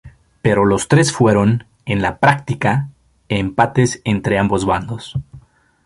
[0.41, 2.89] Pero los tres fueron, en la práctica,
[3.29, 5.19] empates entre ambos bandos.